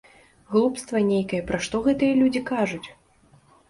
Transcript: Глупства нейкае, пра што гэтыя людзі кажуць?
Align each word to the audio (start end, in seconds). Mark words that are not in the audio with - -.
Глупства 0.53 1.03
нейкае, 1.11 1.43
пра 1.53 1.61
што 1.69 1.85
гэтыя 1.91 2.19
людзі 2.25 2.47
кажуць? 2.53 2.85